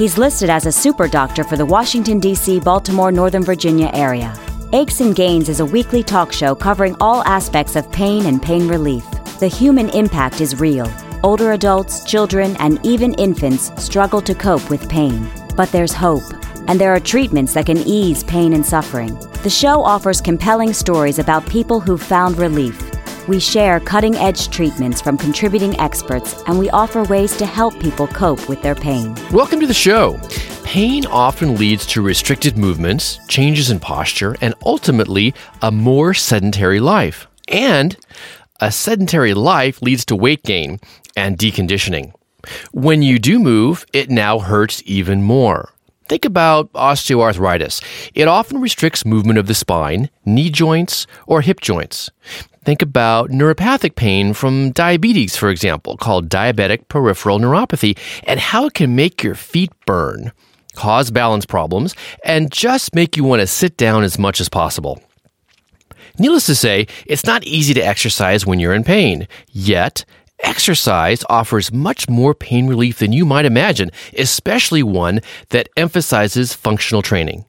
[0.00, 4.34] He's listed as a super doctor for the Washington, D.C., Baltimore, Northern Virginia area.
[4.72, 8.66] Aches and Gains is a weekly talk show covering all aspects of pain and pain
[8.66, 9.04] relief.
[9.40, 10.90] The human impact is real.
[11.22, 15.30] Older adults, children, and even infants struggle to cope with pain.
[15.54, 16.24] But there's hope,
[16.66, 19.14] and there are treatments that can ease pain and suffering.
[19.42, 22.89] The show offers compelling stories about people who've found relief.
[23.30, 28.08] We share cutting edge treatments from contributing experts, and we offer ways to help people
[28.08, 29.14] cope with their pain.
[29.30, 30.18] Welcome to the show.
[30.64, 37.28] Pain often leads to restricted movements, changes in posture, and ultimately a more sedentary life.
[37.46, 37.96] And
[38.60, 40.80] a sedentary life leads to weight gain
[41.16, 42.12] and deconditioning.
[42.72, 45.72] When you do move, it now hurts even more.
[46.08, 48.10] Think about osteoarthritis.
[48.16, 52.10] It often restricts movement of the spine, knee joints, or hip joints.
[52.64, 58.74] Think about neuropathic pain from diabetes, for example, called diabetic peripheral neuropathy, and how it
[58.74, 60.32] can make your feet burn
[60.76, 61.94] cause balance problems,
[62.24, 65.02] and just make you want to sit down as much as possible.
[66.18, 69.26] Needless to say, it's not easy to exercise when you're in pain.
[69.50, 70.04] Yet,
[70.40, 75.20] exercise offers much more pain relief than you might imagine, especially one
[75.50, 77.44] that emphasizes functional training.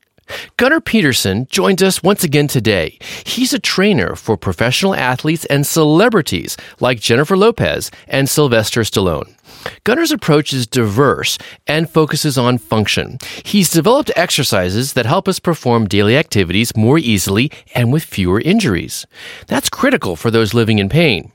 [0.57, 2.97] Gunnar Peterson joins us once again today.
[3.25, 9.35] He's a trainer for professional athletes and celebrities like Jennifer Lopez and Sylvester Stallone.
[9.83, 13.19] Gunnar's approach is diverse and focuses on function.
[13.43, 19.05] He's developed exercises that help us perform daily activities more easily and with fewer injuries.
[19.47, 21.31] That's critical for those living in pain.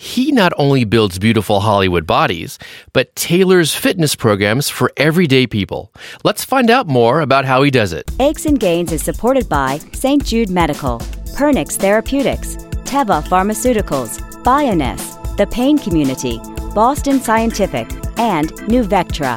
[0.00, 2.56] He not only builds beautiful Hollywood bodies,
[2.92, 5.92] but tailors fitness programs for everyday people.
[6.22, 8.08] Let's find out more about how he does it.
[8.20, 10.24] Aches and Gains is supported by St.
[10.24, 11.00] Jude Medical,
[11.36, 12.54] Pernix Therapeutics,
[12.86, 16.38] Teva Pharmaceuticals, Bioness, The Pain Community,
[16.76, 19.36] Boston Scientific, and Nuvectra.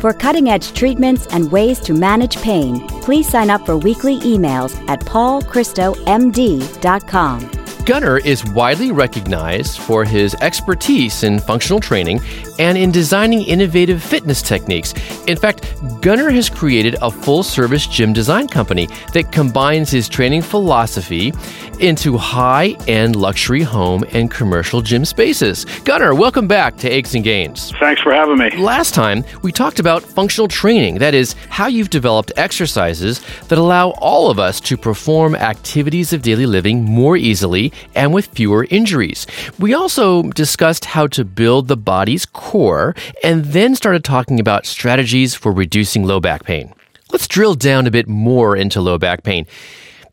[0.00, 4.74] For cutting edge treatments and ways to manage pain, please sign up for weekly emails
[4.88, 7.61] at paulchristomd.com.
[7.84, 12.20] Gunnar is widely recognized for his expertise in functional training
[12.60, 14.94] and in designing innovative fitness techniques.
[15.26, 20.42] In fact, Gunnar has created a full service gym design company that combines his training
[20.42, 21.32] philosophy
[21.80, 25.64] into high end luxury home and commercial gym spaces.
[25.84, 27.72] Gunnar, welcome back to Aches and Gains.
[27.80, 28.56] Thanks for having me.
[28.58, 33.90] Last time, we talked about functional training that is, how you've developed exercises that allow
[33.98, 39.26] all of us to perform activities of daily living more easily and with fewer injuries.
[39.58, 45.34] We also discussed how to build the body's core and then started talking about strategies
[45.34, 46.74] for reducing low back pain.
[47.12, 49.46] Let's drill down a bit more into low back pain.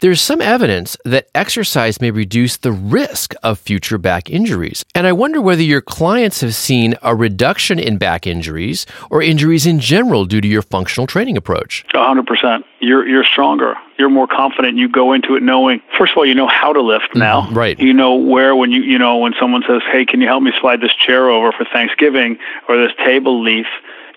[0.01, 4.85] There's some evidence that exercise may reduce the risk of future back injuries.
[4.95, 9.65] And I wonder whether your clients have seen a reduction in back injuries or injuries
[9.65, 11.83] in general due to your functional training approach.
[11.93, 12.63] 100%.
[12.79, 13.75] You're, you're stronger.
[13.97, 14.77] You're more confident.
[14.77, 17.41] You go into it knowing, first of all, you know how to lift now.
[17.41, 17.77] Mm, right.
[17.77, 20.53] You know where, when you, you know, when someone says, hey, can you help me
[20.61, 22.37] slide this chair over for Thanksgiving
[22.69, 23.67] or this table leaf,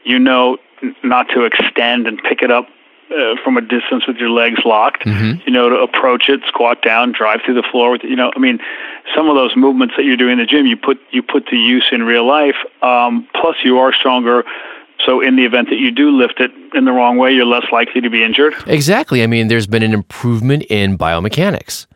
[0.05, 0.59] you know
[1.03, 2.69] not to extend and pick it up
[3.13, 5.05] uh, from a distance with your legs locked.
[5.05, 5.41] Mm-hmm.
[5.47, 8.03] You know, to approach it, squat down, drive through the floor with.
[8.05, 8.59] You know, I mean,
[9.15, 11.57] some of those movements that you're doing in the gym, you put you put to
[11.57, 12.57] use in real life.
[12.83, 14.45] Um, plus, you are stronger.
[15.05, 17.67] So, in the event that you do lift it in the wrong way, you're less
[17.73, 18.55] likely to be injured.
[18.67, 19.23] Exactly.
[19.23, 21.87] I mean, there's been an improvement in biomechanics.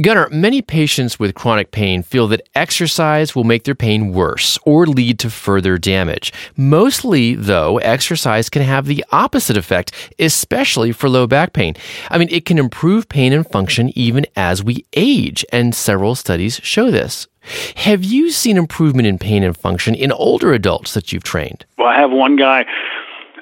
[0.00, 4.86] Gunnar, many patients with chronic pain feel that exercise will make their pain worse or
[4.86, 6.32] lead to further damage.
[6.56, 11.74] Mostly, though, exercise can have the opposite effect, especially for low back pain.
[12.08, 16.58] I mean, it can improve pain and function even as we age, and several studies
[16.62, 17.26] show this.
[17.74, 21.66] Have you seen improvement in pain and function in older adults that you've trained?
[21.76, 22.64] Well, I have one guy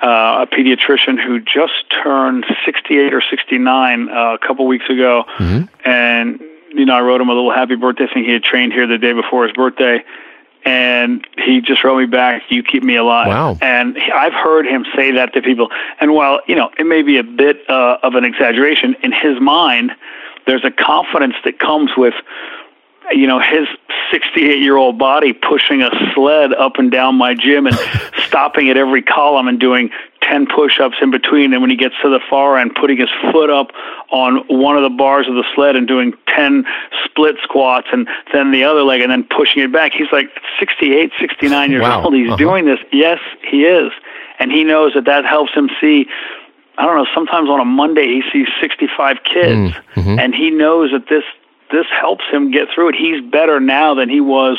[0.03, 5.65] uh, a pediatrician who just turned 68 or 69 uh, a couple weeks ago, mm-hmm.
[5.89, 8.25] and you know I wrote him a little happy birthday thing.
[8.25, 10.03] He had trained here the day before his birthday,
[10.65, 13.59] and he just wrote me back, "You keep me alive." Wow!
[13.61, 15.69] And I've heard him say that to people.
[16.01, 19.39] And while you know it may be a bit uh, of an exaggeration in his
[19.41, 19.93] mind,
[20.47, 22.15] there's a confidence that comes with
[23.11, 23.67] you know his
[24.11, 27.77] 68 year old body pushing a sled up and down my gym and
[28.27, 29.91] stopping at every column and doing
[30.23, 33.51] 10 push-ups in between and when he gets to the far end putting his foot
[33.51, 33.71] up
[34.11, 36.65] on one of the bars of the sled and doing 10
[37.05, 40.29] split squats and then the other leg and then pushing it back he's like
[40.59, 42.05] 68 69 years wow.
[42.05, 42.37] old he's uh-huh.
[42.37, 43.19] doing this yes
[43.49, 43.93] he is
[44.39, 46.07] and he knows that that helps him see
[46.79, 50.19] I don't know sometimes on a Monday he sees 65 kids mm-hmm.
[50.19, 51.25] and he knows that this
[51.73, 54.59] this helps him get through it he's better now than he was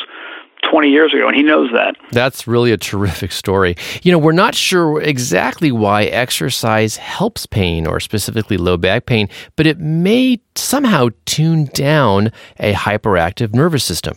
[0.69, 1.95] 20 years ago, and he knows that.
[2.11, 3.75] That's really a terrific story.
[4.03, 9.27] You know, we're not sure exactly why exercise helps pain or specifically low back pain,
[9.55, 14.15] but it may somehow tune down a hyperactive nervous system.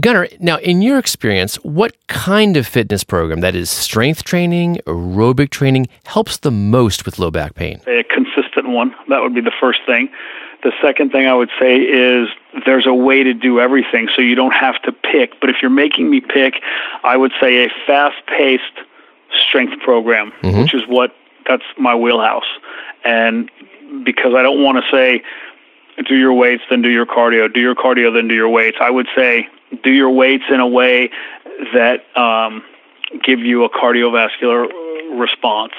[0.00, 5.50] Gunnar, now in your experience, what kind of fitness program, that is strength training, aerobic
[5.50, 7.80] training, helps the most with low back pain?
[7.88, 8.94] A consistent one.
[9.08, 10.08] That would be the first thing.
[10.66, 12.28] The second thing I would say is
[12.64, 15.38] there's a way to do everything so you don't have to pick.
[15.40, 16.54] But if you're making me pick,
[17.04, 18.64] I would say a fast paced
[19.48, 20.62] strength program, mm-hmm.
[20.62, 21.14] which is what
[21.46, 22.48] that's my wheelhouse.
[23.04, 23.48] And
[24.04, 25.22] because I don't want to say,
[26.08, 28.90] do your weights, then do your cardio, do your cardio, then do your weights, I
[28.90, 29.46] would say,
[29.84, 31.10] do your weights in a way
[31.74, 32.64] that um,
[33.22, 34.66] give you a cardiovascular
[35.16, 35.74] response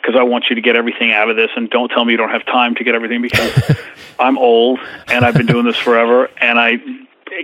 [0.00, 2.16] because I want you to get everything out of this and don't tell me you
[2.16, 3.76] don't have time to get everything because
[4.18, 6.78] I'm old and I've been doing this forever and I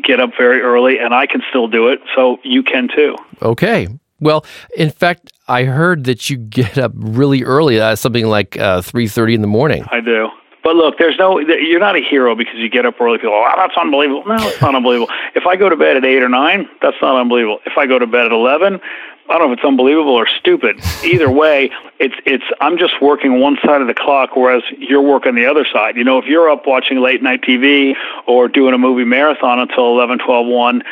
[0.02, 3.16] get up very early and I can still do it so you can too.
[3.42, 3.88] Okay.
[4.20, 8.80] Well, in fact, I heard that you get up really early, uh, something like uh,
[8.80, 9.84] 3:30 in the morning.
[9.90, 10.28] I do.
[10.64, 13.18] But look, there's no you're not a hero because you get up early.
[13.18, 14.24] People, oh, that's unbelievable.
[14.26, 15.12] No, it's not unbelievable.
[15.34, 17.60] If I go to bed at eight or nine, that's not unbelievable.
[17.66, 18.80] If I go to bed at eleven,
[19.28, 20.80] I don't know if it's unbelievable or stupid.
[21.04, 25.34] Either way, it's it's I'm just working one side of the clock, whereas you're working
[25.34, 25.96] the other side.
[25.96, 27.94] You know, if you're up watching late night TV
[28.26, 30.82] or doing a movie marathon until eleven, twelve, one,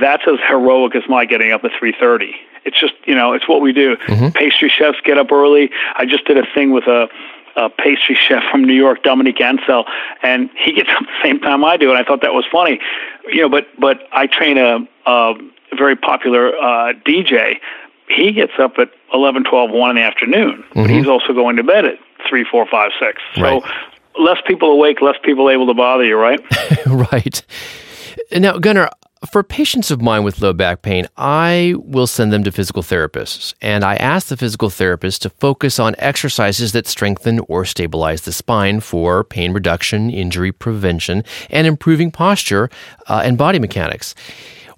[0.00, 2.34] that's as heroic as my getting up at three thirty.
[2.64, 3.96] It's just you know, it's what we do.
[3.96, 4.28] Mm-hmm.
[4.28, 5.70] Pastry chefs get up early.
[5.96, 7.08] I just did a thing with a
[7.56, 9.84] a pastry chef from New York, Dominique Ansel,
[10.22, 12.80] and he gets up the same time I do, and I thought that was funny,
[13.28, 13.48] you know.
[13.48, 15.34] But but I train a, a
[15.76, 17.56] very popular uh, DJ,
[18.08, 20.64] he gets up at 11, 12, 1 in the afternoon.
[20.70, 20.82] Mm-hmm.
[20.82, 21.98] But he's also going to bed at
[22.28, 23.22] 3, 4, 5, 6.
[23.38, 23.62] Right.
[23.62, 26.40] So less people awake, less people able to bother you, right?
[26.86, 27.42] right.
[28.32, 28.90] Now, Gunnar,
[29.30, 33.54] for patients of mine with low back pain, I will send them to physical therapists,
[33.62, 38.32] and I ask the physical therapist to focus on exercises that strengthen or stabilize the
[38.32, 42.68] spine for pain reduction, injury prevention, and improving posture
[43.06, 44.14] uh, and body mechanics.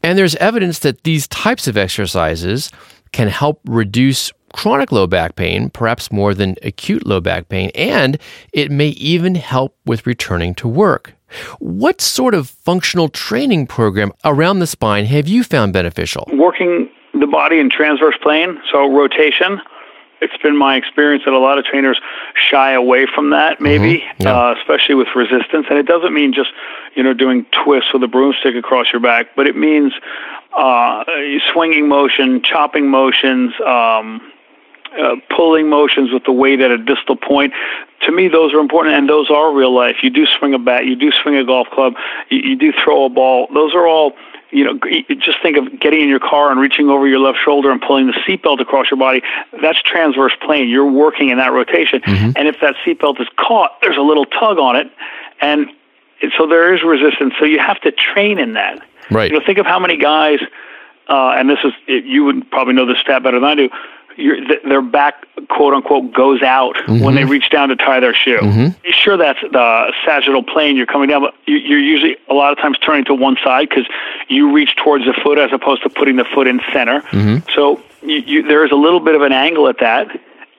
[0.04, 2.70] And there's evidence that these types of exercises
[3.12, 8.18] can help reduce chronic low back pain, perhaps more than acute low back pain, and
[8.52, 11.14] it may even help with returning to work.
[11.58, 16.28] What sort of functional training program around the spine have you found beneficial?
[16.34, 19.58] Working the body in transverse plane, so rotation.
[20.20, 22.00] It's been my experience that a lot of trainers
[22.50, 24.22] shy away from that, maybe, mm-hmm.
[24.22, 24.50] yeah.
[24.50, 25.66] uh, especially with resistance.
[25.68, 26.50] And it doesn't mean just
[26.94, 29.92] you know, doing twists with a broomstick across your back, but it means
[30.56, 31.04] uh,
[31.52, 34.20] swinging motion, chopping motions, um,
[34.98, 37.52] uh, pulling motions with the weight at a distal point.
[38.02, 39.96] To me, those are important, and those are real life.
[40.02, 41.94] You do swing a bat, you do swing a golf club,
[42.30, 43.48] you, you do throw a ball.
[43.52, 44.12] Those are all
[44.54, 44.78] you know,
[45.18, 48.06] just think of getting in your car and reaching over your left shoulder and pulling
[48.06, 49.20] the seatbelt across your body.
[49.60, 50.68] That's transverse plane.
[50.68, 52.00] You're working in that rotation.
[52.00, 52.30] Mm-hmm.
[52.36, 54.90] And if that seatbelt is caught, there's a little tug on it,
[55.40, 55.66] and
[56.38, 57.34] so there is resistance.
[57.38, 58.80] So you have to train in that.
[59.10, 59.30] Right.
[59.30, 60.38] You know, think of how many guys,
[61.08, 63.68] uh, and this is you would probably know this stat better than I do.
[64.16, 67.00] Their back, quote unquote, goes out mm-hmm.
[67.00, 68.38] when they reach down to tie their shoe.
[68.38, 68.90] Mm-hmm.
[68.90, 70.76] Sure, that's the sagittal plane.
[70.76, 73.86] You're coming down, but you're usually a lot of times turning to one side because
[74.28, 77.00] you reach towards the foot as opposed to putting the foot in center.
[77.00, 77.48] Mm-hmm.
[77.54, 80.08] So you, you, there is a little bit of an angle at that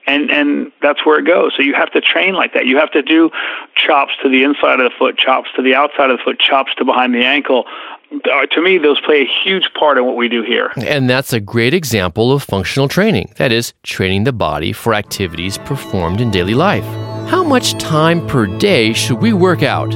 [0.06, 1.52] and and that's where it goes.
[1.56, 2.66] So you have to train like that.
[2.66, 3.30] You have to do
[3.74, 6.74] chops to the inside of the foot, chops to the outside of the foot, chops
[6.76, 7.66] to behind the ankle.
[8.10, 10.72] Uh, to me, those play a huge part in what we do here.
[10.76, 13.32] And that's a great example of functional training.
[13.36, 16.84] That is, training the body for activities performed in daily life.
[17.28, 19.88] How much time per day should we work out?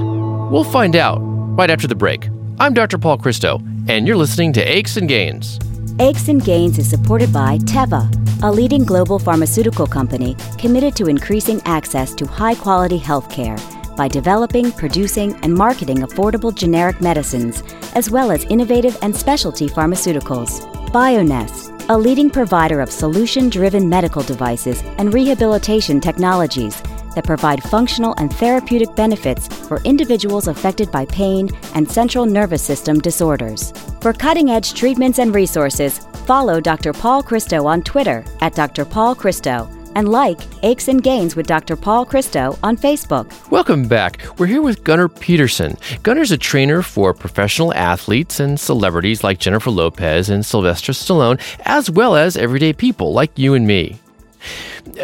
[0.50, 2.28] We'll find out right after the break.
[2.58, 2.98] I'm Dr.
[2.98, 5.58] Paul Christo, and you're listening to Aches and Gains.
[6.00, 8.10] Aches and Gains is supported by Teva,
[8.42, 13.56] a leading global pharmaceutical company committed to increasing access to high quality health care
[14.00, 17.62] by developing, producing, and marketing affordable generic medicines,
[17.94, 20.62] as well as innovative and specialty pharmaceuticals.
[20.90, 26.80] Bioness, a leading provider of solution driven medical devices and rehabilitation technologies
[27.14, 33.00] that provide functional and therapeutic benefits for individuals affected by pain and central nervous system
[33.00, 33.70] disorders.
[34.00, 36.94] For cutting edge treatments and resources, follow Dr.
[36.94, 38.86] Paul Christo on Twitter at Dr.
[38.86, 39.68] Paul Christo.
[39.94, 41.76] And like Aches and Gains with Dr.
[41.76, 43.30] Paul Christo on Facebook.
[43.50, 44.22] Welcome back.
[44.38, 45.76] We're here with Gunnar Peterson.
[46.02, 51.90] Gunnar's a trainer for professional athletes and celebrities like Jennifer Lopez and Sylvester Stallone, as
[51.90, 53.99] well as everyday people like you and me.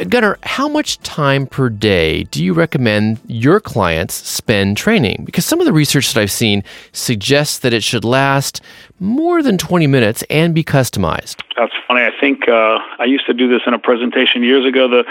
[0.08, 5.22] Gunnar, how much time per day do you recommend your clients spend training?
[5.24, 8.60] Because some of the research that I've seen suggests that it should last
[9.00, 11.42] more than 20 minutes and be customized.
[11.56, 12.02] That's funny.
[12.02, 14.88] I think uh, I used to do this in a presentation years ago.
[14.88, 15.04] The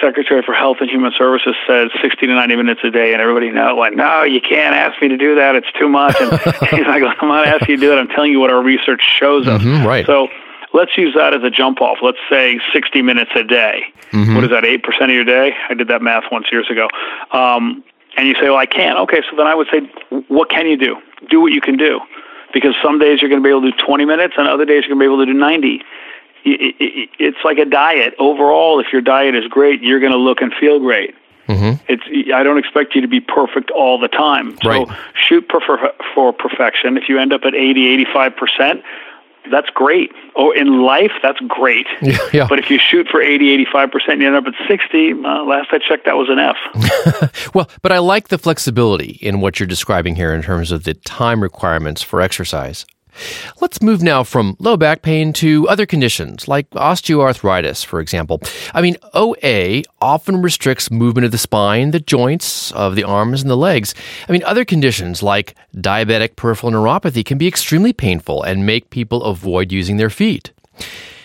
[0.00, 3.50] Secretary for Health and Human Services said 60 to 90 minutes a day, and everybody
[3.50, 5.54] know, went, no, you can't ask me to do that.
[5.54, 6.16] It's too much.
[6.20, 6.32] And
[6.70, 7.98] he's like, I'm not asking you to do that.
[7.98, 9.62] I'm telling you what our research shows us.
[9.62, 10.06] Mm-hmm, right.
[10.06, 10.28] So
[10.72, 11.98] let's use that as a jump off.
[12.02, 13.84] Let's say 60 minutes a day.
[14.10, 14.34] Mm-hmm.
[14.34, 15.54] What is that, 8% of your day?
[15.68, 16.88] I did that math once years ago.
[17.32, 17.84] Um,
[18.16, 18.98] and you say, well, I can't.
[19.00, 19.80] Okay, so then I would say,
[20.28, 20.96] what can you do?
[21.30, 22.00] Do what you can do.
[22.52, 24.84] Because some days you're going to be able to do 20 minutes, and other days
[24.86, 25.82] you're going to be able to do 90.
[26.44, 28.14] It's like a diet.
[28.18, 31.14] Overall, if your diet is great, you're going to look and feel great.
[31.48, 31.82] Mm-hmm.
[31.88, 34.56] It's I don't expect you to be perfect all the time.
[34.62, 34.88] So right.
[35.14, 36.96] shoot for, for perfection.
[36.96, 38.82] If you end up at 80, 85 percent,
[39.50, 40.12] that's great.
[40.34, 41.86] Or in life, that's great.
[42.02, 42.46] Yeah, yeah.
[42.48, 45.68] But if you shoot for 80, 85%, and you end up at 60, uh, last
[45.72, 46.56] I checked, that was an F.
[47.54, 50.94] well, but I like the flexibility in what you're describing here in terms of the
[50.94, 52.84] time requirements for exercise.
[53.60, 58.40] Let's move now from low back pain to other conditions like osteoarthritis, for example.
[58.74, 63.50] I mean, OA often restricts movement of the spine, the joints of the arms and
[63.50, 63.94] the legs.
[64.28, 69.24] I mean, other conditions like diabetic peripheral neuropathy can be extremely painful and make people
[69.24, 70.52] avoid using their feet.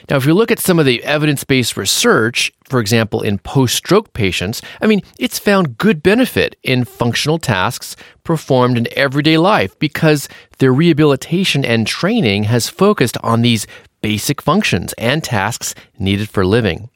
[0.09, 3.75] Now, if you look at some of the evidence based research, for example, in post
[3.75, 9.77] stroke patients, I mean, it's found good benefit in functional tasks performed in everyday life
[9.79, 13.67] because their rehabilitation and training has focused on these
[14.01, 16.89] basic functions and tasks needed for living.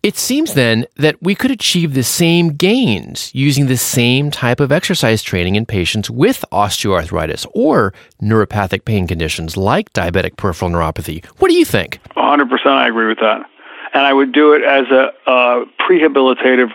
[0.00, 4.70] It seems then that we could achieve the same gains using the same type of
[4.70, 11.24] exercise training in patients with osteoarthritis or neuropathic pain conditions like diabetic peripheral neuropathy.
[11.38, 11.98] What do you think?
[12.16, 13.50] 100% I agree with that.
[13.92, 16.70] And I would do it as a uh, prehabilitative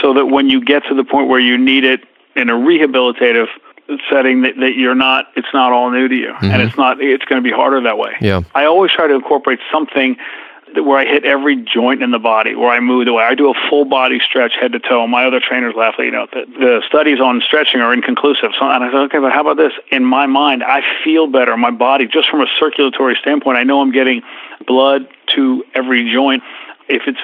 [0.00, 2.02] so that when you get to the point where you need it
[2.36, 3.48] in a rehabilitative
[4.08, 6.46] setting that, that you're not it's not all new to you mm-hmm.
[6.46, 9.14] and it's not it's going to be harder that way yeah i always try to
[9.14, 10.16] incorporate something
[10.74, 13.50] where I hit every joint in the body, where I move the way I do
[13.50, 15.06] a full body stretch head to toe.
[15.06, 18.50] My other trainers laugh you know the, the studies on stretching are inconclusive.
[18.58, 19.72] So and I said, okay, but how about this?
[19.90, 21.56] In my mind, I feel better.
[21.56, 24.22] My body, just from a circulatory standpoint, I know I'm getting
[24.66, 26.42] blood to every joint.
[26.88, 27.18] If it's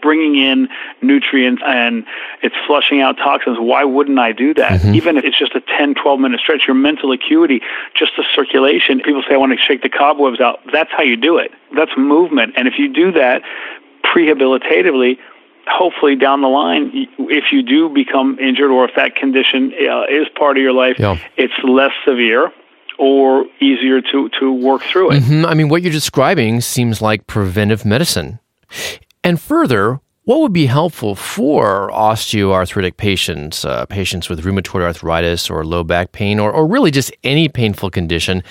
[0.00, 0.68] bringing in
[1.02, 2.04] nutrients and
[2.42, 3.58] it's flushing out toxins.
[3.60, 4.80] Why wouldn't I do that?
[4.80, 4.94] Mm-hmm.
[4.94, 7.60] Even if it's just a 10, 12 minute stretch, your mental acuity,
[7.94, 9.00] just the circulation.
[9.00, 10.60] People say, I want to shake the cobwebs out.
[10.72, 11.52] That's how you do it.
[11.74, 12.54] That's movement.
[12.56, 13.42] And if you do that
[14.04, 15.18] prehabilitatively,
[15.66, 20.26] hopefully down the line, if you do become injured or if that condition uh, is
[20.36, 21.18] part of your life, yeah.
[21.36, 22.52] it's less severe
[22.98, 25.22] or easier to, to work through it.
[25.22, 25.46] Mm-hmm.
[25.46, 28.38] I mean, what you're describing seems like preventive medicine.
[29.26, 35.64] And further, what would be helpful for osteoarthritic patients, uh, patients with rheumatoid arthritis or
[35.64, 38.44] low back pain, or, or really just any painful condition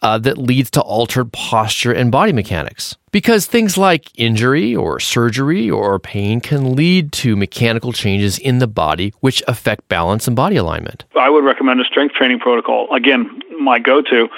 [0.00, 2.96] uh, that leads to altered posture and body mechanics?
[3.10, 8.68] Because things like injury or surgery or pain can lead to mechanical changes in the
[8.68, 11.04] body which affect balance and body alignment.
[11.18, 12.86] I would recommend a strength training protocol.
[12.94, 14.28] Again, my go to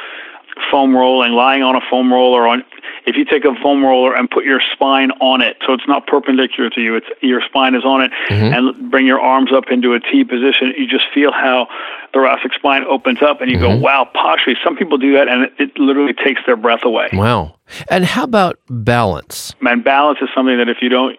[0.70, 2.64] foam rolling, lying on a foam roller on
[3.06, 6.06] if you take a foam roller and put your spine on it, so it's not
[6.06, 8.54] perpendicular to you, it's your spine is on it, mm-hmm.
[8.54, 11.68] and bring your arms up into a T position, you just feel how
[12.12, 13.76] thoracic spine opens up, and you mm-hmm.
[13.78, 17.08] go, "Wow, posture." Some people do that, and it, it literally takes their breath away.
[17.12, 17.56] Wow.
[17.88, 19.54] And how about balance?
[19.60, 21.18] Man, balance is something that if you don't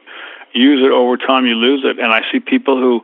[0.54, 2.00] use it over time, you lose it.
[2.00, 3.02] And I see people who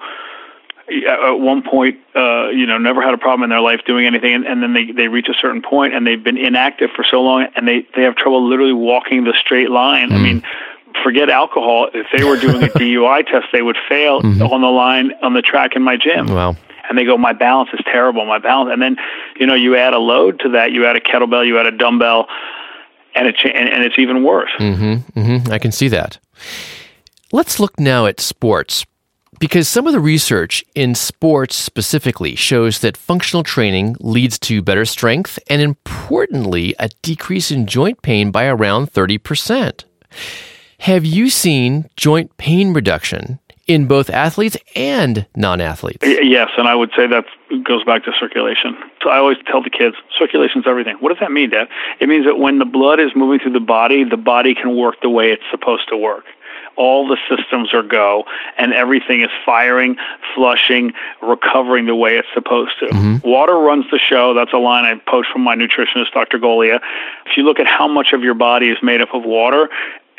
[1.07, 4.33] at one point, uh, you know, never had a problem in their life doing anything,
[4.33, 7.21] and, and then they they reach a certain point and they've been inactive for so
[7.21, 10.09] long, and they they have trouble literally walking the straight line.
[10.09, 10.13] Mm.
[10.13, 10.43] I mean,
[11.03, 11.89] forget alcohol.
[11.93, 14.41] If they were doing a DUI test, they would fail mm-hmm.
[14.41, 16.27] on the line on the track in my gym.
[16.27, 16.55] Wow.
[16.89, 18.25] And they go, my balance is terrible.
[18.25, 18.97] My balance, and then
[19.39, 20.71] you know, you add a load to that.
[20.71, 22.27] You add a kettlebell, you add a dumbbell,
[23.15, 24.51] and it and, and it's even worse.
[24.59, 25.19] Mm-hmm.
[25.19, 25.51] Mm-hmm.
[25.51, 26.19] I can see that.
[27.31, 28.85] Let's look now at sports
[29.41, 34.85] because some of the research in sports specifically shows that functional training leads to better
[34.85, 39.83] strength and, importantly, a decrease in joint pain by around 30%.
[40.81, 46.05] Have you seen joint pain reduction in both athletes and non athletes.
[46.05, 47.25] Yes, and I would say that
[47.63, 48.75] goes back to circulation.
[49.01, 50.97] So I always tell the kids, circulation is everything.
[50.99, 51.67] What does that mean, Dad?
[51.99, 54.95] It means that when the blood is moving through the body, the body can work
[55.01, 56.25] the way it's supposed to work
[56.75, 58.25] all the systems are go
[58.57, 59.97] and everything is firing,
[60.35, 62.87] flushing, recovering the way it's supposed to.
[62.87, 63.27] Mm-hmm.
[63.27, 64.33] Water runs the show.
[64.33, 66.39] That's a line I post from my nutritionist, Dr.
[66.39, 66.79] Golia.
[67.25, 69.69] If you look at how much of your body is made up of water,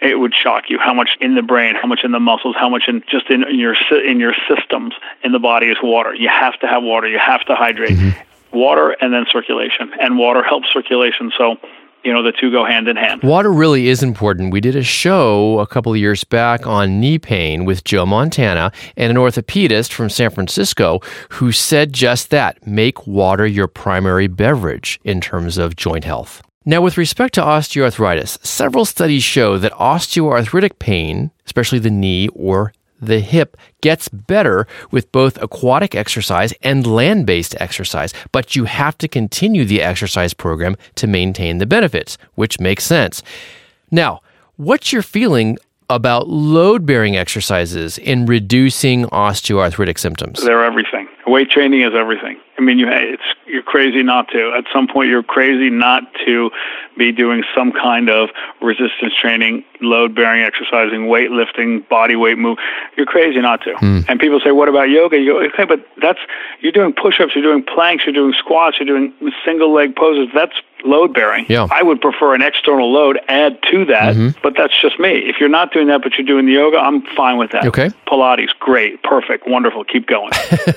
[0.02, 2.68] it would shock you how much in the brain, how much in the muscles, how
[2.68, 6.12] much in just in, in your in your systems in the body is water.
[6.14, 7.06] You have to have water.
[7.08, 7.96] You have to hydrate.
[7.96, 8.58] Mm-hmm.
[8.58, 11.32] Water and then circulation, and water helps circulation.
[11.38, 11.56] So
[12.04, 13.22] you know the two go hand in hand.
[13.22, 14.52] Water really is important.
[14.52, 18.72] We did a show a couple of years back on knee pain with Joe Montana
[18.96, 25.00] and an orthopedist from San Francisco who said just that: make water your primary beverage
[25.04, 26.42] in terms of joint health.
[26.64, 32.72] Now, with respect to osteoarthritis, several studies show that osteoarthritic pain, especially the knee or
[33.02, 38.96] the hip gets better with both aquatic exercise and land based exercise, but you have
[38.98, 43.22] to continue the exercise program to maintain the benefits, which makes sense.
[43.90, 44.20] Now,
[44.56, 45.58] what's your feeling
[45.90, 50.42] about load bearing exercises in reducing osteoarthritic symptoms?
[50.42, 51.08] They're everything.
[51.26, 52.38] Weight training is everything.
[52.58, 54.52] I mean, you it's you're crazy not to.
[54.56, 56.50] At some point, you're crazy not to
[56.98, 62.58] be doing some kind of resistance training, load bearing exercising, weightlifting, body weight move.
[62.96, 63.74] You're crazy not to.
[63.74, 64.04] Mm.
[64.08, 66.18] And people say, "What about yoga?" You go, "Okay, but that's
[66.60, 69.12] you're doing push-ups, you're doing planks, you're doing squats, you're doing
[69.44, 70.28] single leg poses.
[70.34, 71.46] That's load bearing.
[71.48, 71.68] Yeah.
[71.70, 74.38] I would prefer an external load add to that, mm-hmm.
[74.42, 75.10] but that's just me.
[75.10, 77.66] If you're not doing that but you're doing the yoga, I'm fine with that.
[77.66, 77.90] Okay.
[78.06, 79.84] Pilates, great, perfect, wonderful.
[79.84, 80.32] Keep going.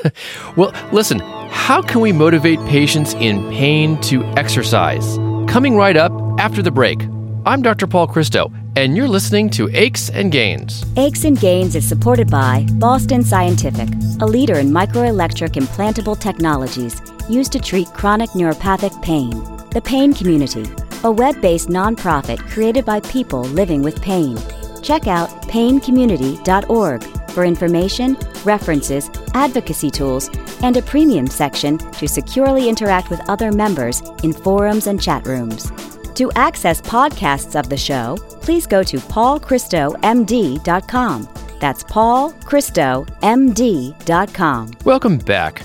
[0.57, 1.19] well, listen,
[1.49, 5.17] how can we motivate patients in pain to exercise?
[5.47, 7.01] Coming right up after the break.
[7.47, 7.85] I'm Dr.
[7.85, 10.83] Paul Christo, and you're listening to Aches and Gains.
[10.97, 13.87] Aches and Gains is supported by Boston Scientific,
[14.19, 19.54] a leader in microelectric implantable technologies used to treat chronic neuropathic pain.
[19.75, 20.65] The Pain Community,
[21.03, 24.37] a web based nonprofit created by people living with pain.
[24.81, 30.29] Check out paincommunity.org for information, references, advocacy tools,
[30.63, 35.69] and a premium section to securely interact with other members in forums and chat rooms.
[36.13, 41.29] To access podcasts of the show, please go to paulchristomd.com.
[41.59, 44.71] That's paulchristomd.com.
[44.85, 45.63] Welcome back.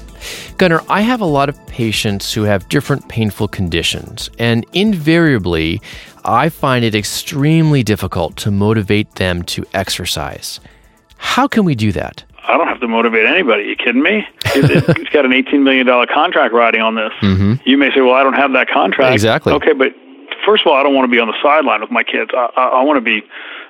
[0.57, 5.81] Gunnar, I have a lot of patients who have different painful conditions, and invariably,
[6.25, 10.61] I find it extremely difficult to motivate them to exercise.
[11.17, 12.25] How can we do that?
[12.45, 13.63] I don't have to motivate anybody.
[13.63, 14.27] Are you kidding me?
[14.53, 14.63] He's
[15.13, 17.13] got an $18 million contract riding on this.
[17.21, 17.55] Mm-hmm.
[17.65, 19.13] You may say, well, I don't have that contract.
[19.13, 19.53] Exactly.
[19.53, 19.95] Okay, but
[20.45, 22.31] first of all, I don't want to be on the sideline with my kids.
[22.35, 23.23] I, I, I want to be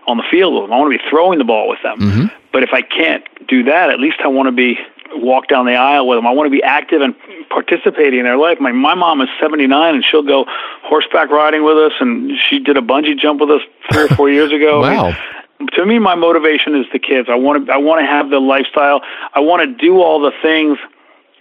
[0.07, 0.73] on the field with them.
[0.73, 1.99] I want to be throwing the ball with them.
[1.99, 2.27] Mm-hmm.
[2.53, 4.79] But if I can't do that, at least I want to be
[5.15, 6.27] walk down the aisle with them.
[6.27, 7.15] I want to be active and
[7.49, 8.59] participating in their life.
[8.61, 10.45] My my mom is 79 and she'll go
[10.83, 14.31] horseback riding with us and she did a bungee jump with us 3 or 4
[14.39, 14.81] years ago.
[14.83, 15.17] wow.
[15.73, 17.29] to me my motivation is the kids.
[17.31, 19.03] I want to I want to have the lifestyle.
[19.35, 20.79] I want to do all the things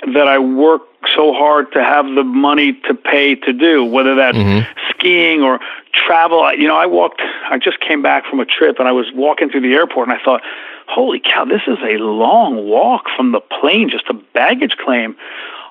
[0.02, 0.82] that I work
[1.16, 4.70] so hard to have the money to pay to do, whether that's mm-hmm.
[4.90, 5.60] skiing or
[5.94, 6.54] travel.
[6.54, 9.50] You know, I walked, I just came back from a trip and I was walking
[9.50, 10.42] through the airport and I thought,
[10.88, 15.16] holy cow, this is a long walk from the plane, just a baggage claim.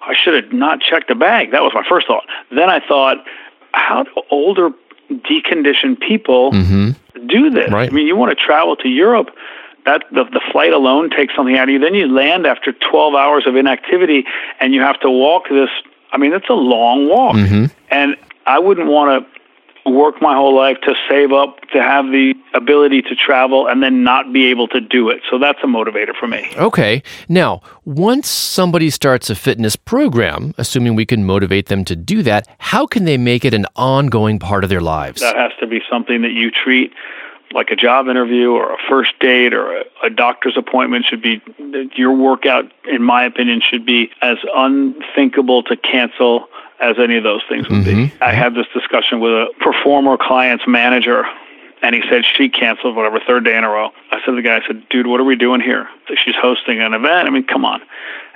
[0.02, 1.50] I should have not checked the bag.
[1.50, 2.24] That was my first thought.
[2.50, 3.24] Then I thought,
[3.72, 4.70] how do older
[5.10, 7.26] deconditioned people mm-hmm.
[7.26, 7.70] do this?
[7.70, 7.90] Right.
[7.90, 9.30] I mean, you want to travel to Europe
[9.88, 11.78] that the, the flight alone takes something out of you.
[11.78, 14.24] Then you land after 12 hours of inactivity
[14.60, 15.70] and you have to walk this.
[16.12, 17.36] I mean, it's a long walk.
[17.36, 17.64] Mm-hmm.
[17.90, 19.40] And I wouldn't want to
[19.90, 24.04] work my whole life to save up to have the ability to travel and then
[24.04, 25.22] not be able to do it.
[25.30, 26.46] So that's a motivator for me.
[26.56, 27.02] Okay.
[27.26, 32.46] Now, once somebody starts a fitness program, assuming we can motivate them to do that,
[32.58, 35.22] how can they make it an ongoing part of their lives?
[35.22, 36.92] That has to be something that you treat
[37.52, 41.40] like a job interview or a first date or a, a, doctor's appointment should be
[41.96, 46.48] your workout in my opinion should be as unthinkable to cancel
[46.80, 48.06] as any of those things would mm-hmm.
[48.06, 51.24] be i had this discussion with a performer client's manager
[51.82, 54.42] and he said she canceled whatever third day in a row i said to the
[54.42, 55.88] guy i said dude what are we doing here
[56.24, 57.80] she's hosting an event i mean come on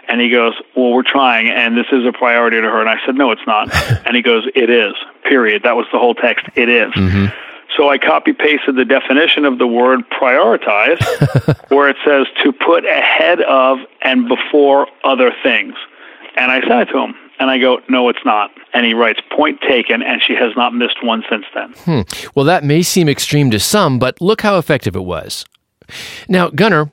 [0.08, 2.80] and he goes, Well, we're trying, and this is a priority to her.
[2.80, 3.72] And I said, No, it's not.
[4.06, 5.62] and he goes, It is, period.
[5.62, 6.46] That was the whole text.
[6.54, 6.92] It is.
[6.92, 7.51] Mm-hmm.
[7.76, 11.00] So I copy pasted the definition of the word prioritize,
[11.70, 15.74] where it says to put ahead of and before other things.
[16.36, 17.14] And I sent it to him.
[17.38, 18.50] And I go, no, it's not.
[18.72, 21.72] And he writes, point taken, and she has not missed one since then.
[21.78, 22.28] Hmm.
[22.34, 25.44] Well, that may seem extreme to some, but look how effective it was.
[26.28, 26.90] Now, Gunnar,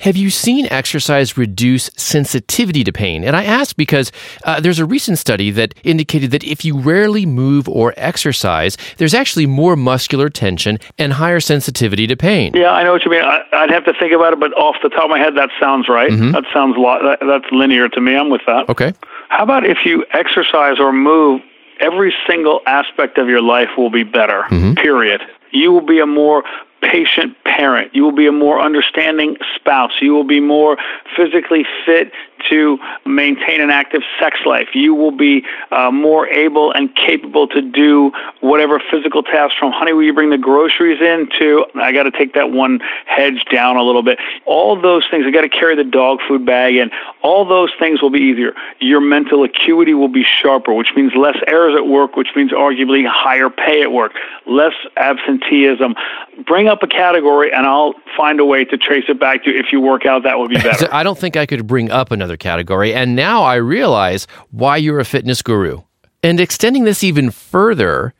[0.00, 3.24] Have you seen exercise reduce sensitivity to pain?
[3.24, 4.12] And I ask because
[4.44, 9.14] uh, there's a recent study that indicated that if you rarely move or exercise, there's
[9.14, 12.52] actually more muscular tension and higher sensitivity to pain.
[12.54, 13.22] Yeah, I know what you mean.
[13.22, 15.50] I, would have to think about it, but off the top of my head, that
[15.58, 16.10] sounds right.
[16.10, 16.32] Mm-hmm.
[16.32, 18.16] That sounds lo- that, that's linear to me.
[18.16, 18.68] I'm with that.
[18.68, 18.92] Okay.
[19.28, 21.40] How about if you exercise or move,
[21.80, 24.74] every single aspect of your life will be better, mm-hmm.
[24.74, 25.22] period.
[25.50, 26.44] You will be a more
[26.82, 27.94] patient parent.
[27.94, 29.92] You will be a more understanding spouse.
[30.00, 30.76] You will be more
[31.16, 32.12] physically fit
[32.50, 34.68] to maintain an active sex life.
[34.74, 39.92] You will be uh, more able and capable to do whatever physical tasks from, honey,
[39.92, 43.76] will you bring the groceries in to, I got to take that one hedge down
[43.76, 44.18] a little bit.
[44.44, 46.90] All those things, I got to carry the dog food bag in.
[47.22, 48.52] All those things will be easier.
[48.80, 53.06] Your mental acuity will be sharper, which means less errors at work, which means arguably
[53.08, 54.12] higher pay at work,
[54.46, 55.94] less absenteeism.
[56.44, 59.72] Bring up a category and I'll find a way to trace it back to if
[59.72, 60.88] you work out, that would be better.
[60.92, 64.76] I don't think I could bring up another another category, and now I realize why
[64.76, 65.82] you're a fitness guru.
[66.22, 68.14] And extending this even further,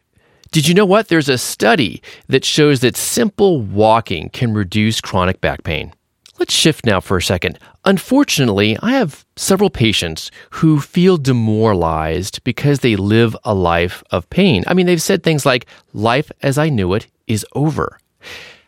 [0.53, 1.09] did you know what?
[1.09, 5.93] There's a study that shows that simple walking can reduce chronic back pain.
[6.39, 7.59] Let's shift now for a second.
[7.85, 14.63] Unfortunately, I have several patients who feel demoralized because they live a life of pain.
[14.69, 17.99] I mean, they've said things like, life as I knew it is over.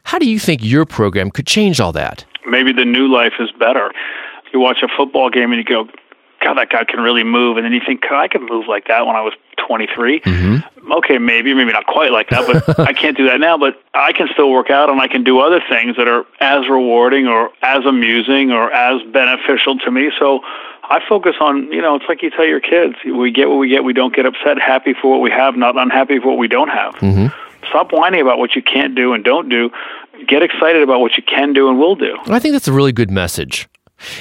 [0.05, 2.25] How do you think your program could change all that?
[2.47, 3.93] Maybe the new life is better
[4.53, 5.89] you watch a football game and you go,
[6.41, 7.57] God, that guy can really move.
[7.57, 9.35] And then you think, God, I could move like that when I was
[9.67, 10.21] 23.
[10.21, 10.93] Mm-hmm.
[10.93, 13.59] Okay, maybe, maybe not quite like that, but I can't do that now.
[13.59, 16.69] But I can still work out and I can do other things that are as
[16.69, 20.11] rewarding or as amusing or as beneficial to me.
[20.19, 20.41] So
[20.85, 23.69] I focus on, you know, it's like you tell your kids, we get what we
[23.69, 26.49] get, we don't get upset, happy for what we have, not unhappy for what we
[26.49, 26.95] don't have.
[26.95, 27.48] Mm-hmm.
[27.69, 29.71] Stop whining about what you can't do and don't do.
[30.27, 32.17] Get excited about what you can do and will do.
[32.27, 33.69] I think that's a really good message.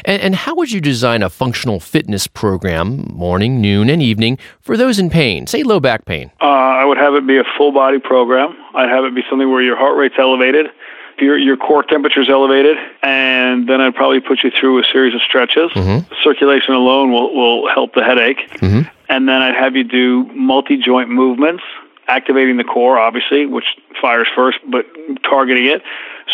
[0.06, 4.76] And, and, how would you design a functional fitness program, morning, noon, and evening, for
[4.76, 6.32] those in pain, say low back pain?
[6.42, 8.58] Uh, I would have it be a full body program.
[8.74, 10.68] I'd have it be something where your heart rate's elevated,
[11.20, 15.22] your, your core temperature's elevated, and then I'd probably put you through a series of
[15.22, 15.72] stretches.
[15.72, 16.12] Mm-hmm.
[16.24, 18.50] Circulation alone will, will help the headache.
[18.56, 18.90] Mm-hmm.
[19.10, 21.64] And then I'd have you do multi joint movements,
[22.08, 24.86] activating the core, obviously, which fires first, but
[25.24, 25.82] targeting it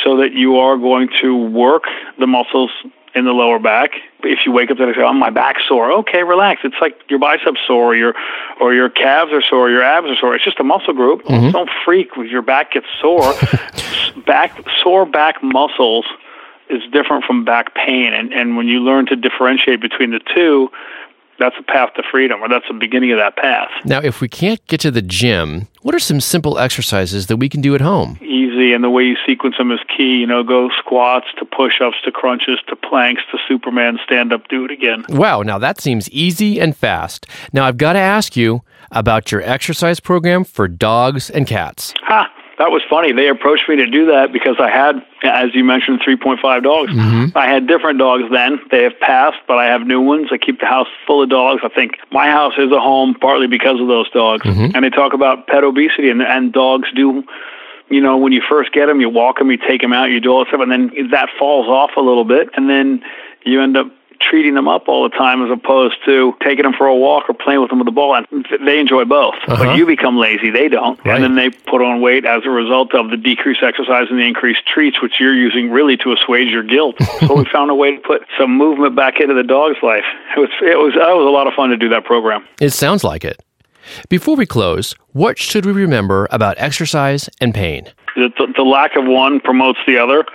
[0.04, 1.84] so that you are going to work
[2.20, 2.72] the muscles
[3.16, 3.92] in the lower back.
[4.24, 6.62] If you wake up and say, "Oh, my back's sore," okay, relax.
[6.64, 8.16] It's like your biceps sore, or your
[8.60, 10.36] or your calves are sore, or your abs are sore.
[10.36, 11.24] It's just a muscle group.
[11.24, 11.52] Mm-hmm.
[11.52, 13.34] Don't freak when your back gets sore.
[14.26, 16.06] back sore back muscles
[16.70, 20.72] is different from back pain, and and when you learn to differentiate between the two,
[21.40, 23.70] that's a path to freedom, or that's the beginning of that path.
[23.86, 27.50] Now, if we can't get to the gym, what are some simple exercises that we
[27.50, 28.18] can do at home?
[28.22, 30.18] Easy, and the way you sequence them is key.
[30.18, 34.48] You know, go squats to push ups to crunches to planks to Superman stand up,
[34.48, 35.06] do it again.
[35.10, 37.26] Wow, now that seems easy and fast.
[37.52, 41.94] Now, I've got to ask you about your exercise program for dogs and cats.
[42.04, 42.32] Ha!
[42.58, 43.12] That was funny.
[43.12, 46.92] They approached me to do that because I had, as you mentioned, 3.5 dogs.
[46.92, 47.38] Mm-hmm.
[47.38, 48.60] I had different dogs then.
[48.70, 50.28] They have passed, but I have new ones.
[50.32, 51.62] I keep the house full of dogs.
[51.64, 54.46] I think my house is a home partly because of those dogs.
[54.46, 54.76] Mm-hmm.
[54.76, 57.24] And they talk about pet obesity, and, and dogs do
[57.90, 60.20] you know, when you first get them, you walk them, you take them out, you
[60.20, 63.04] do all this stuff, and then that falls off a little bit, and then
[63.46, 63.88] you end up
[64.30, 67.34] treating them up all the time as opposed to taking them for a walk or
[67.34, 68.16] playing with them with the ball.
[68.16, 68.28] And
[68.66, 69.36] they enjoy both.
[69.48, 69.64] Uh-huh.
[69.64, 71.00] But you become lazy, they don't.
[71.06, 71.16] Right.
[71.16, 74.28] And then they put on weight as a result of the decreased exercise and the
[74.28, 76.96] increased treats, which you're using really to assuage your guilt.
[77.20, 80.06] so we found a way to put some movement back into the dog's life.
[80.36, 82.46] It was, it was, that was a lot of fun to do that program.
[82.60, 83.42] It sounds like it.
[84.10, 87.92] Before we close, what should we remember about exercise and pain?
[88.16, 90.26] The, the lack of one promotes the other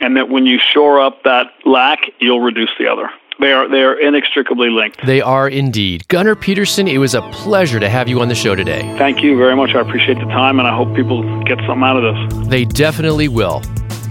[0.00, 3.10] and that when you shore up that lack, you'll reduce the other.
[3.40, 5.06] They are they are inextricably linked.
[5.06, 6.08] They are indeed.
[6.08, 8.82] Gunnar Peterson, it was a pleasure to have you on the show today.
[8.98, 9.76] Thank you very much.
[9.76, 12.48] I appreciate the time and I hope people get something out of this.
[12.48, 13.62] They definitely will.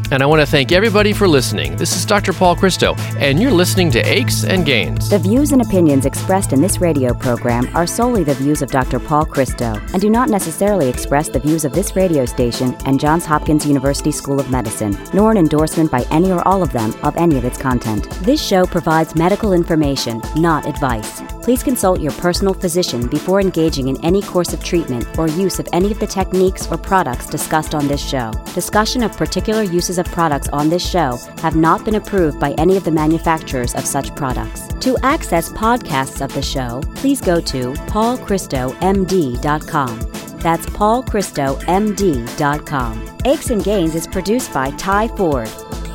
[0.10, 1.76] And I want to thank everybody for listening.
[1.76, 2.32] This is Dr.
[2.32, 5.10] Paul Christo, and you're listening to Aches and Gains.
[5.10, 9.00] The views and opinions expressed in this radio program are solely the views of Dr.
[9.00, 13.26] Paul Christo and do not necessarily express the views of this radio station and Johns
[13.26, 17.18] Hopkins University School of Medicine, nor an endorsement by any or all of them of
[17.18, 18.10] any of its content.
[18.22, 21.22] This show provides medical information, not advice.
[21.48, 25.70] Please consult your personal physician before engaging in any course of treatment or use of
[25.72, 28.34] any of the techniques or products discussed on this show.
[28.54, 32.76] Discussion of particular uses of products on this show have not been approved by any
[32.76, 34.68] of the manufacturers of such products.
[34.82, 40.00] To access podcasts of the show, please go to paulchristomd.com.
[40.40, 43.18] That's paulchristomd.com.
[43.24, 45.50] Aches and Gains is produced by Ty Ford.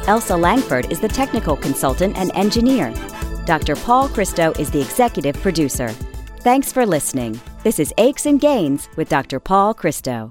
[0.07, 2.95] Elsa Langford is the technical consultant and engineer.
[3.45, 3.75] Dr.
[3.75, 5.89] Paul Christo is the executive producer.
[6.43, 7.41] Thanks for listening.
[7.65, 9.41] This is Aches and Gains with Dr.
[9.41, 10.21] Paul Christo.